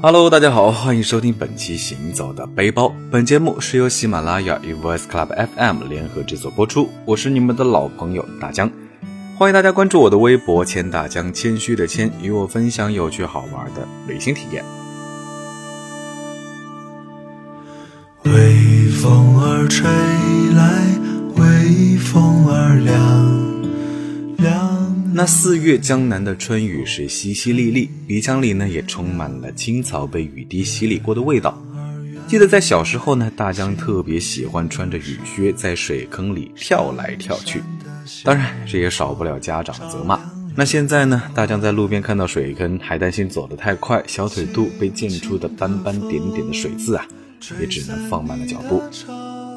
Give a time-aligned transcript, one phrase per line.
[0.00, 2.86] Hello，大家好，欢迎收听本期《行走的背包》。
[3.10, 5.26] 本节目是由喜马拉雅与 Voice Club
[5.56, 6.88] FM 联合制作播出。
[7.04, 8.70] 我是你们的老朋友大江，
[9.36, 14.64] 欢迎大家关注我的微博“千大江”，谦虚的谦，与我分享有趣好玩的旅行体验。
[18.22, 19.66] 微风儿
[25.18, 31.60] 那四月江南的春雨是淅淅沥沥，鼻腔里呢也充满了青草被雨滴洗礼过的味道。
[32.28, 37.60] 记得在小时候呢，大江特别喜欢穿着雨靴在水坑里跳来跳去，
[38.22, 40.20] 当然这也少不了家长的责骂。
[40.54, 47.04] 那现在呢，大江在路边看到水坑，还担心走得太快，小腿肚被溅出的斑斑点点的水渍啊，
[47.60, 48.80] 也只能放慢了脚步。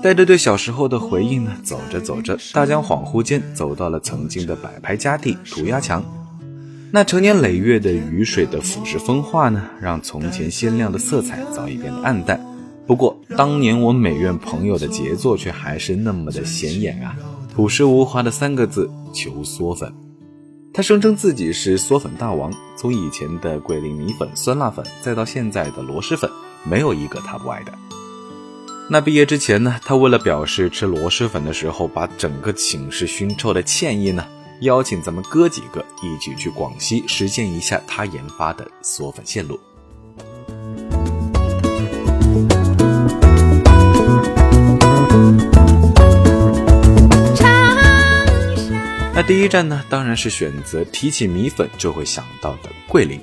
[0.02, 6.04] 带着对小时候的回忆呢，走着走着，大江恍惚间走到了曾经的摆拍家地涂鸦墙。
[6.92, 12.44] 那成年累月的雨水的腐蚀风化呢，让从前鲜亮的色彩早已变得暗淡。
[12.88, 17.16] 不过，当年我美院朋友的杰作却还是那么的显眼啊！
[17.56, 19.94] 朴实无华的三个字：求嗦粉。
[20.74, 26.30] 他声称自己是嗦粉大王，从以前的桂林米粉、酸辣粉，再到现在的螺蛳粉，
[26.64, 27.72] 没有一个他不爱的。
[28.94, 34.28] 那毕业之前呢，他为了表示吃螺蛳粉的时候把整个寝室熏臭的歉意呢，
[34.60, 39.58] 邀请咱们哥几个一起去广西实践一下他研发的嗦粉线路。
[49.16, 53.22] 那第一站呢，当然是选择提起米粉就会想到的桂林。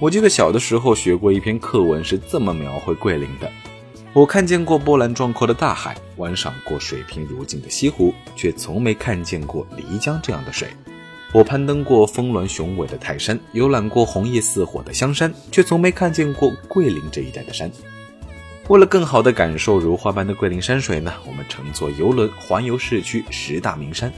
[0.00, 3.48] 我记得小的时候学过一篇课文，是这么描绘桂林的。
[4.16, 10.70] 我看见过波澜壮阔的大海，观赏过水平如镜的西湖，却从没看见过漓江这样的水。
[11.34, 17.70] 我攀登过峰峦雄伟的泰山，游览过红叶似火的香山，却从没看见过桂林这一带的山。
[18.68, 24.10] 为了更好地感受如画般的桂林山水呢，我们乘坐游轮环游市区十大名山，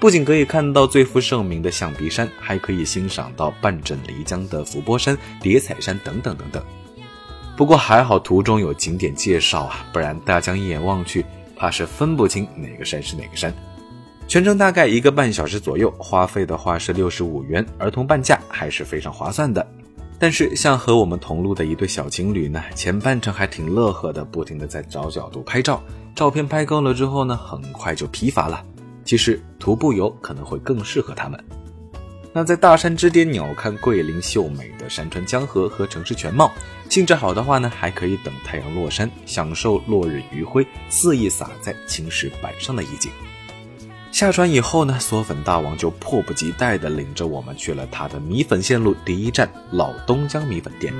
[0.00, 6.60] 不仅可以看到最负盛名的象鼻山，还可以欣赏到半枕漓江的伏波山、叠彩山等等等等。
[7.58, 11.26] 不过还好，途中有景点介绍啊，不然大江一眼望去，
[11.56, 13.52] 怕是分不清哪个山是哪个山。
[14.28, 19.66] 全程大概一个半小时左右，花费的话是六十五元，儿童半价，还是非常划算的。
[20.20, 25.82] 但是像和我们同路的一对小情侣呢，前半程还挺乐呵的，不停的在找角度拍照，
[26.14, 28.62] 照片拍够了之后呢，很快就疲乏了。
[29.04, 31.44] 其实徒步游可能会更适合他们。
[32.32, 36.52] 那在大山之巅鸟瞰桂林秀美的山川江河和城市全貌，
[36.88, 43.10] 兴致好的话呢，还可以等太阳落山，享受落日余晖肆意洒在青石板上的意境。
[44.12, 50.92] 下船以后呢，嗦粉大王就迫不及待地领着我们去了他的米粉线路第一站老东江米粉店。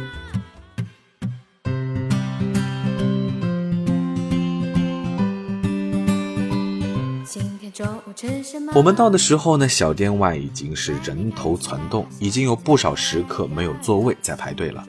[8.74, 14.84] 我们到的时候呢，小店外已经是人头攒动，已经有不少食客没有座位在排队了。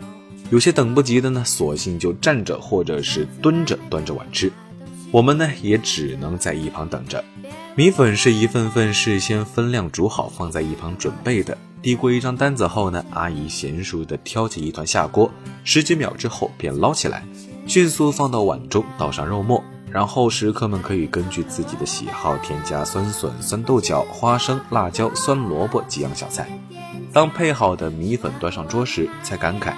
[0.50, 4.52] 有些等不及的呢，索性就站着或者是蹲着端着碗吃。
[5.12, 7.24] 我们呢也只能在一旁等着。
[7.76, 11.58] 米粉是一份份事先分量煮好放在一旁准备的。
[11.82, 15.32] 递过一张单子后呢，阿姨娴熟地挑起一团下锅，
[15.64, 17.24] 十几秒之后便捞起来，
[17.68, 19.64] 迅速放到碗中，倒上肉末。
[19.92, 26.48] 然后食客们可以根据自己的喜好添加酸笋、酸豆角、花生、辣椒、酸萝卜几样小菜。
[27.12, 29.74] 当配好的米粉端上桌时，才感慨，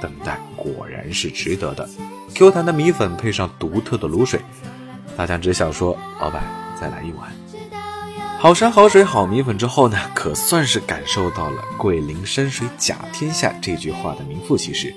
[0.00, 1.88] 等待果然是值得的。
[2.34, 4.40] Q 弹的米粉配上独特的卤水，
[5.16, 6.44] 大家只想说：“老板，
[6.80, 7.28] 再来一碗。”
[8.38, 14.94] 好山好水好米粉之后呢，可算是感受到了“桂林山水甲天下”这句话的名副其实。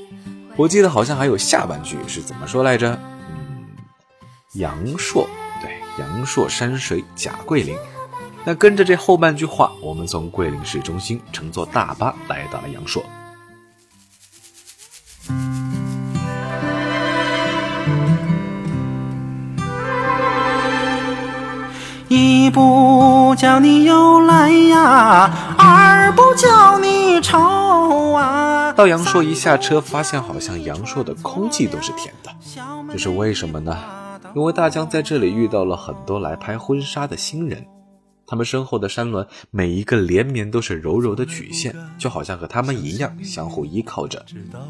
[0.56, 3.00] 我记得好像还有下半句是怎么说来着？
[4.53, 5.29] 阳朔，
[5.61, 7.77] 对，阳朔山水甲桂林。
[8.44, 13.03] 那跟着这后半句话，我们从桂林市中心乘坐大巴来到了阳朔。
[22.07, 28.71] 一不叫你有来呀，二不叫你愁啊。
[28.71, 32.31] 到阳朔一下车，发现好像阳朔的空气都是甜的，
[32.91, 33.77] 这是为什么呢？
[34.35, 37.65] 因为大江在这里遇到了很多来拍婚纱的新人，
[38.27, 44.23] 他们身后的山峦，每一个连绵都是柔柔的曲线，就好像和他们一样相互依靠着，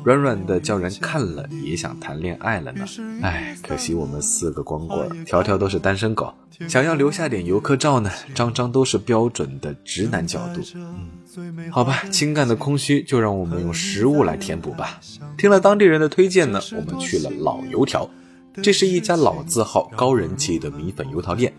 [0.03, 2.85] 软软的，叫人看了也想谈恋爱了呢。
[3.21, 6.33] 唉，可惜我们四个光棍，条条都是单身狗，
[6.69, 10.61] 想要留下点游客照呢，张张都是标准的直男角度。
[10.75, 15.01] 嗯，好吧，情感的空虚就让我们用食物来填补吧。
[15.38, 18.09] 听了当地人的推荐呢，我们去了老油条。
[18.61, 21.53] 这是一家老字号、高人气的米粉油条店。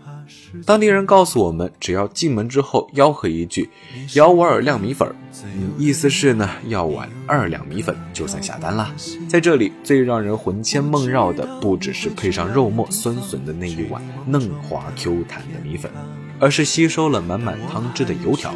[0.65, 3.69] 当地人告诉我们，只要进门之后吆喝一句
[4.07, 5.07] “舀我尔亮米粉”，
[5.43, 8.93] 嗯，意思是呢要碗二两米粉就算下单啦。
[9.27, 15.91] 在这里，最让人魂牵梦绕的不只是配上肉末酸笋的那一碗嫩滑 Q 弹的米粉，
[16.39, 18.53] 而是吸收了满满汤汁的油条。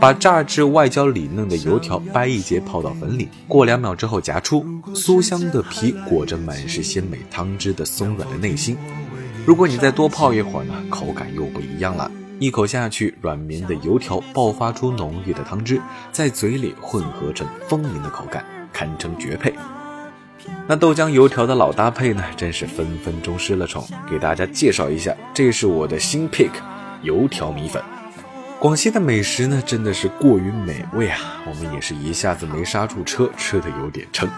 [0.00, 4.64] 把炸至外焦里嫩的油条掰一截泡到粉里，过两秒之后夹出，
[4.94, 8.78] 酥香的皮裹着满是鲜美汤汁的松软的内心。
[9.44, 12.10] 如果你再多泡一会儿呢，口感又不一样了。
[12.38, 15.78] 一口下去，软绵的油条爆发出浓郁的汤汁，
[16.10, 18.42] 在嘴里混合成丰盈的口感，
[18.72, 19.54] 堪称绝配。
[20.66, 23.86] 那豆浆油条的老搭配呢，真是分分钟失了宠。
[24.10, 26.48] 给大家介绍一下，这是我的新 pick，
[27.02, 27.82] 油条米粉。
[28.60, 31.18] 广西的美食呢，真的是过于美味啊！
[31.48, 34.28] 我们也是一下子没刹住车，吃的有点撑。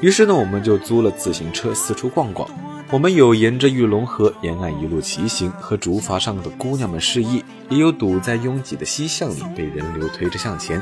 [0.00, 2.48] 于是呢，我们就租了自行车四处逛逛。
[2.90, 10.80] 我们有沿着玉龙河沿岸一路骑行，和竹筏上的姑娘们示意；也有堵在拥挤的西巷里被人流推着向前；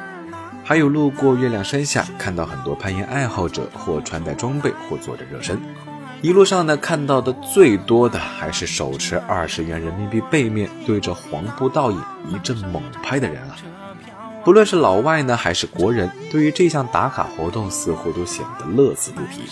[0.65, 5.61] 还有路过月亮山下，看到很多攀岩爱好者，或穿戴装备，或做着热身。
[6.23, 13.57] 一路上呢，看到的最多的还是手持二十元人民币背面对着黄布倒影一阵猛拍的人啊！
[14.45, 19.43] 不论是老外呢，还是国人，对于这项打卡活动似乎都显得乐此不疲。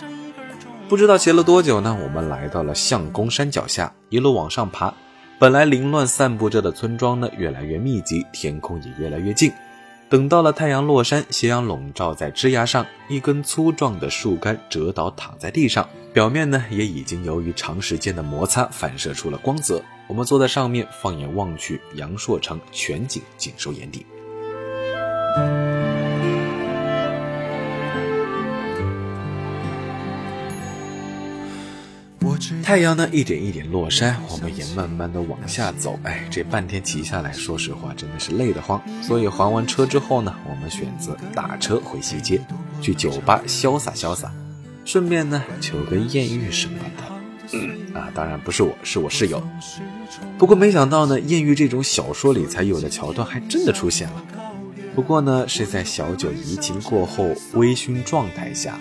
[0.89, 4.95] 不知道骑了多久呢，我们来到了相公山脚下，一路往上爬。
[5.41, 9.53] 本来凌乱散布着的村庄呢，越来越密集，天空也越来越近。
[10.11, 19.81] 等到了太阳落山，斜阳笼罩在枝桠上，一根粗壮的树干折倒躺在地上，表面呢也已经由于长时间的摩擦反射出了光泽。
[20.09, 24.05] 我们坐在上面，放眼望去，阳朔城全景尽收眼底。
[32.63, 35.99] 太阳呢一点一点落山，我们也慢慢的往下走。
[36.05, 38.81] 哎，这半天骑下来，说实话真的是累得慌。
[39.03, 42.41] 所以还完车之后呢，我们选择打车回西街，
[42.81, 44.33] 去酒吧潇洒潇洒，
[44.85, 47.05] 顺便呢求个艳遇什么的。
[47.53, 49.43] 嗯啊，当然不是我，是我室友。
[50.39, 54.25] 不过没想到呢，艳遇这种小说里才有的桥段还真的出现了。
[54.95, 58.79] 不过呢，是在小酒怡情过后，微醺状态下。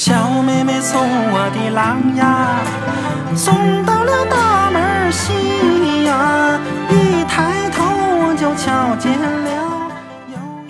[0.00, 2.64] 小妹妹送我的郎呀，
[3.36, 6.58] 送到了大门西呀，
[6.88, 9.92] 一抬头我就瞧见了。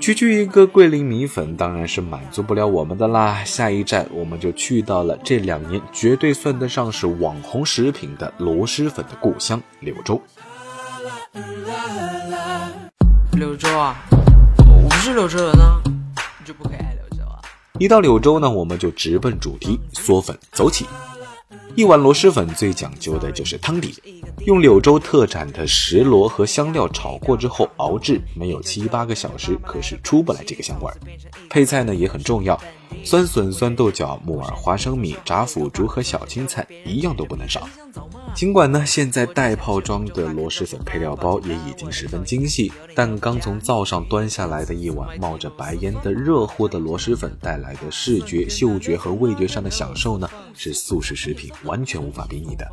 [0.00, 3.44] 区区一个桂林米粉，当然是满足不了我们的啦。
[3.44, 10.20] 下一站，我们就去到了这两年绝对算得上是网红食品的螺蛳粉的故乡柳州。
[13.34, 13.94] 柳州啊，
[14.58, 15.80] 我不是柳州人啊，
[16.40, 16.99] 你就不可以爱柳。
[17.80, 20.84] 一到柳州呢，我们就直奔主题嗦粉走起。
[21.74, 23.94] 一碗螺蛳粉最讲究的就是汤底，
[24.44, 30.96] 用柳州特产的石螺和香料炒过之后熬制，没有七八个小时可是出不来这个香味儿。
[31.48, 32.60] 配菜呢也很重要，
[33.02, 37.66] 酸笋、酸豆角、木耳、花生米、炸腐竹和小青菜一样都不能少。
[38.34, 52.66] 尽管呢，现在袋泡装的螺蛳粉配料包也已经十分精细，但刚从灶上端下来的一碗冒着白烟的热乎的螺蛳粉带来的视觉、嗅觉和味觉上的享受呢，是速食食品完全无法比拟的。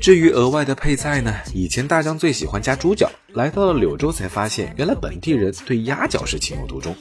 [0.00, 6.94] 至于额外的配菜呢，以前大江最喜欢加猪脚，来到了柳州才发现，原来本地人对鸭脚是情有独钟。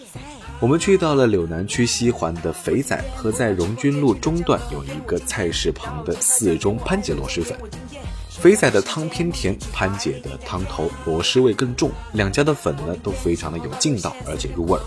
[0.62, 7.58] 我们去到了柳南区西环的肥仔和在荣军路中段有一个菜市旁的四中潘姐螺蛳粉。
[8.38, 11.90] 肥仔的汤偏甜，潘姐的汤头螺蛳味更重。
[12.14, 14.82] 两家的粉呢都非常的有劲道，而且入味儿。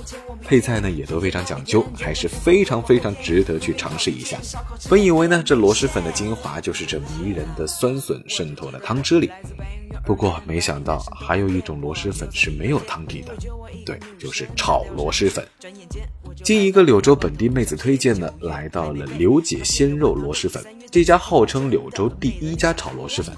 [0.44, 4.38] 配菜呢也都非常讲究，还是非常非常值得去尝试一下。
[4.88, 9.30] 本以为呢这螺蛳粉的精华就是这迷人的酸笋渗透了汤汁里。
[10.04, 13.34] 不过没想到还有一种螺蛳粉是没有汤底的，
[13.84, 15.46] 对，就是炒螺蛳粉。
[16.44, 23.34] 经一个柳州本地妹子推荐呢，来到了刘姐鲜肉螺蛳粉这家号称柳州第一家炒螺蛳粉。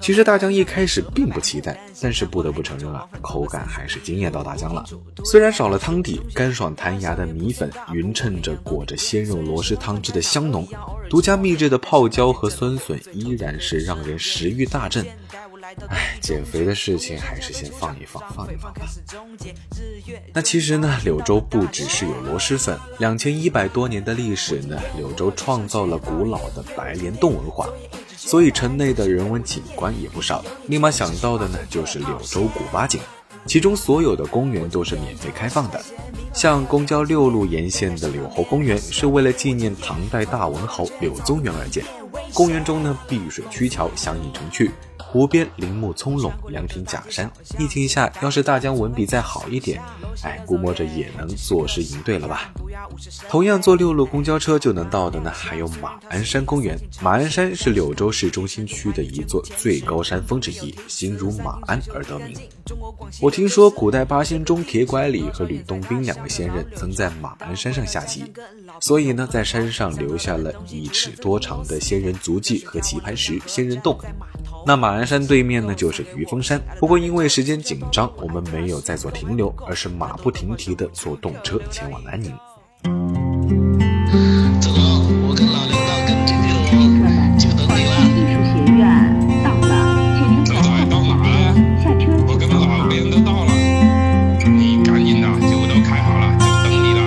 [0.00, 4.84] 其实大江一开始并不期待，但是不得不承认啊，口感还是惊艳到大江了。
[5.24, 10.66] 虽然少了汤底，干爽弹牙的米粉匀称着裹着鲜肉螺蛳汤汁的香浓，
[11.08, 15.06] 独家秘制的泡椒和酸笋依然是让人食欲大振。
[15.88, 18.82] 唉，减肥的事情还是先放一放，放一放吧。
[20.32, 27.68] 那其实呢，柳州不只是有螺蛳粉，两千一百多年的历史呢，柳州创造了古老的白莲洞文化，
[28.30, 30.44] 所以城内的人文景观也不少。
[30.68, 33.00] 立马想到的呢，就是柳州古八景。
[33.44, 35.82] 其中所有的公园都是免费开放的，
[36.32, 41.84] 像公交六路沿线的柳侯公园，是为了纪念唐代大文豪柳宗元而建。
[42.32, 44.70] 公园中呢，碧水曲桥相映成趣，
[45.12, 47.28] 湖边林木葱茏，凉亭假山。
[47.58, 49.82] 疫情下，要是大江文笔再好一点，
[50.22, 52.52] 哎，估摸着也能作诗吟对了吧？
[53.28, 56.78] 同样坐六路公交车就能到的呢，还有马鞍山公园。
[57.02, 62.36] 马鞍山是柳州市中心区的一座最高山峰之一，形如马鞍而得名。
[63.20, 68.32] 我听说古代八仙中铁拐李和吕洞宾两位仙人曾在马鞍山上下棋，
[68.80, 73.98] 所以呢，在山上留下了一尺多长的仙人足迹和棋盘石仙人洞。
[74.66, 76.60] 那马鞍鞍山对面呢，就是余峰山。
[76.78, 82.30] 不过因为时间紧张，我们没有再做停留，而是马不停蹄地坐动车前往南宁。
[84.60, 86.44] 走，我跟老领导跟这个
[87.40, 87.96] 就等你了。
[88.12, 88.84] 艺术学院
[89.42, 89.72] 到了，
[90.18, 91.56] 请走您走，到哪了？
[91.82, 92.44] 下车我跟。
[92.50, 93.50] 老领都到了，
[94.50, 97.00] 你赶紧的，酒都开好了，就等你了。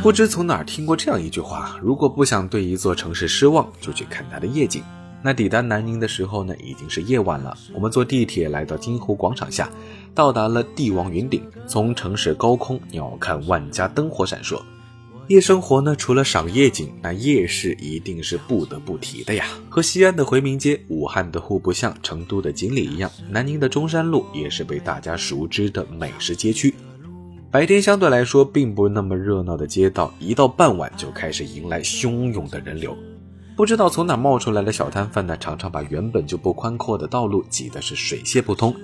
[0.00, 4.84] 不知从哪儿听过这样一句话：如果不想对一座城市失望，就去看它的夜景。
[5.24, 7.56] 那抵达南宁的时候呢，已经是夜晚了。
[7.72, 9.70] 我们坐地铁来到金湖广场下，
[10.14, 14.60] 到达了帝王云顶，从城市高空鸟瞰万家灯火闪烁。
[15.28, 19.46] 夜生活呢，除了赏夜景，那夜市一定是不得不提的呀。
[19.70, 26.74] 和西安的回民街、武汉的户部巷、成都的锦里一样，南宁的中山路也是被大家熟知的美食街区。
[27.52, 32.96] 白天相对来说并不那么热闹的街道，一到傍晚就开始迎来汹涌的人流。
[33.54, 38.74] 不知道从哪冒出来的小摊贩呢，常常把原本就不宽阔的道路挤得是水泄不通。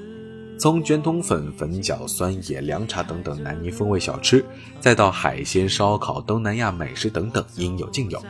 [0.59, 4.45] 从卷筒粉、粉饺、酸野、凉茶等等南宁风味小吃，
[4.79, 8.23] 再到海鲜、烧烤、东南亚美食等等，应有尽有。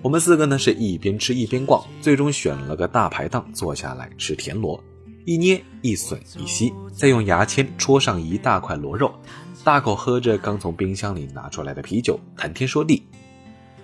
[0.00, 4.78] 我们四个呢是一边吃一边逛，最终选了个大排档坐下来吃田螺，
[5.24, 9.10] 一捏一吮一吸，再用牙签戳上一大块螺肉，
[9.64, 13.02] 大口喝着刚从冰箱里拿出来的啤酒，谈天说地。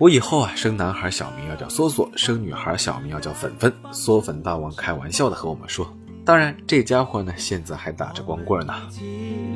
[0.01, 3.71] 我以后啊，生男孩小名要叫梭梭，生女孩小名要叫粉粉。
[3.91, 5.87] 嗦粉大王开玩笑的和我们说，
[6.25, 8.73] 当然这家伙呢现在还打着光棍呢。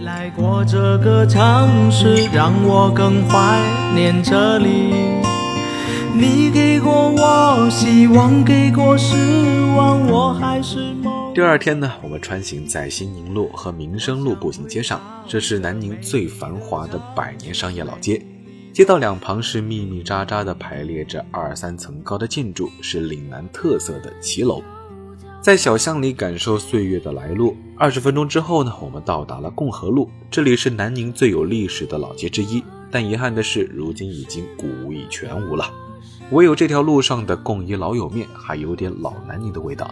[0.01, 3.59] 来过这个城市，让我更怀
[3.95, 4.93] 念这里。
[6.13, 9.15] 你给过我希望，给过失
[9.75, 11.33] 望，我还是梦。
[11.33, 18.23] 第二天呢，我们穿行在新宁路和民生路步行街上，这是南宁最繁华的百年商业老街。
[18.75, 24.61] 街道两旁是密密匝匝的排列着二三层高的建筑，是岭南特色的骑楼。
[25.41, 27.55] 在小巷里感受岁月的来路。
[27.77, 32.61] 二十分钟之后呢，我们到达了共和路，这里是南宁最有历史的老街之一。
[32.91, 35.71] 但遗憾的是，如今已经古已全无了，
[36.31, 39.89] 唯有这条路上的共一老友面还有点老南宁的味道。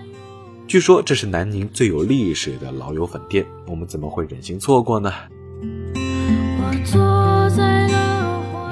[0.67, 5.09] 据说这是南宁最有历史的老友粉店，我们怎么会忍心错过呢？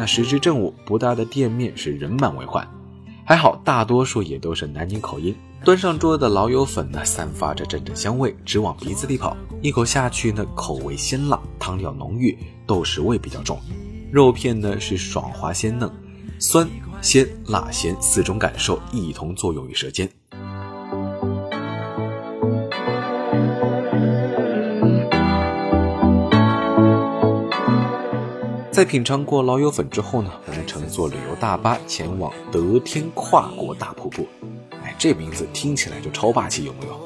[0.02, 2.68] 那时至正午，不大的店面是人满为患，
[3.24, 5.36] 还好大多数也都是南宁口音。
[5.64, 9.38] 端上桌的老友粉呢，散发着阵阵香味，直往鼻子里跑。
[9.62, 13.60] 一口下去呢，口味鲜辣，汤料浓郁，豆豉味比较重，
[14.12, 15.88] 肉片呢是爽滑鲜嫩，
[16.40, 16.68] 酸、
[17.00, 20.10] 鲜、辣、咸四种感受一同作用于舌尖。
[28.82, 34.28] 在品尝过老友粉之后呢，我们乘坐旅游大巴前往德天跨国大瀑布。
[34.84, 37.00] 哎，这名字听起来就超霸气，有没有？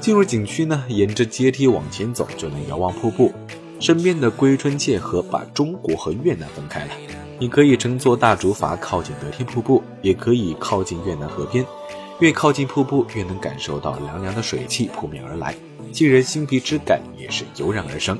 [0.00, 3.32] 进入景区呢，沿着阶梯往前走就能遥望瀑布。
[3.78, 6.90] 身边的归春界河把中国和越南分开了，
[7.38, 11.64] 你可以乘坐大竹筏靠近德天瀑布，也可以靠近越南河边。
[12.18, 15.54] 越靠近瀑布，越能感受到凉凉的水汽扑面而来，
[15.92, 18.18] 沁人心脾之感也是油然而生。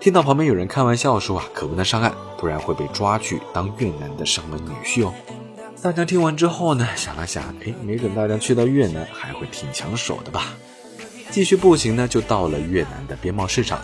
[0.00, 5.12] 听到旁边有人开玩笑说啊，可不能上岸，不然会被抓去当越南的上门女婿哦。
[5.82, 10.54] 大家听完之后呢，想了想，哎，没准大家去到越南还会挺抢手的吧。
[11.30, 13.80] 继续步行呢，就到了越南的边贸市场。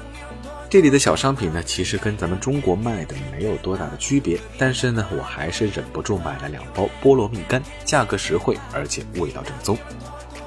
[0.70, 9.76] 这里的小商品呢，其实跟咱们中国卖的没有多大的区别，但是呢，我还是忍不住买了两包菠萝蜜干，价格实惠，而且味道正宗。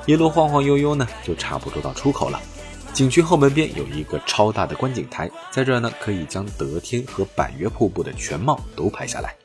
[0.05, 2.41] 一路晃晃悠悠呢，就差不多到出口了。
[2.97, 9.35] 景区后门边有一个超大的观景台，在这儿呢，可以将德天和百越瀑布的全貌都拍下来。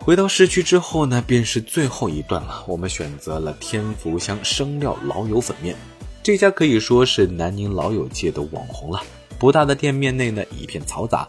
[0.00, 2.64] 回到市区之后呢，便是最后一段了。
[2.66, 5.76] 我们选择了天福乡生料老友粉面，
[6.20, 9.00] 这家可以说是南宁老友界的网红了。
[9.38, 11.28] 不大的店面内呢，一片嘈杂，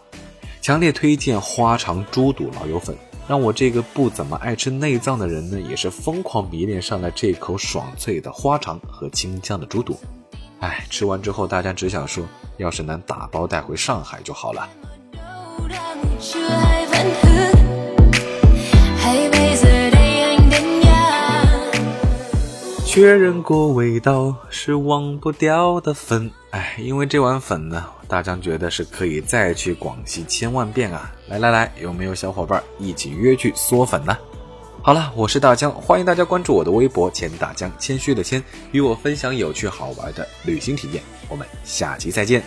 [0.60, 2.96] 强烈推荐花肠猪肚老友粉，
[3.28, 9.96] 让我这个不怎么爱吃内脏的人呢，也是疯狂迷恋上了这口爽脆的花肠和清香的猪肚。
[10.62, 12.24] 哎，吃完之后，大家只想说，
[12.56, 14.68] 要是能打包带回上海就好了。
[22.86, 31.10] 确认过味道是忘不掉的粉，哎，因为这碗粉呢，大江觉得是可以再去广西千万遍啊！
[31.26, 34.16] 来来来，有没有小伙伴一起约去嗦粉呢？
[34.84, 41.00] 好了，我是大江，欢迎大家关注我的微博“钱大江”，谦虚的谦，与我分享有趣好玩的旅行体验。
[41.28, 42.42] 我们下期再见。